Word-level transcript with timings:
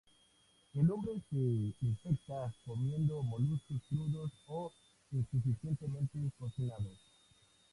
El 0.73 0.89
hombre 0.89 1.21
se 1.29 1.37
infecta 1.79 2.51
comiendo 2.65 3.21
moluscos 3.21 3.79
crudos 3.87 4.31
o 4.47 4.71
insuficientemente 5.11 6.17
cocinados. 6.39 6.97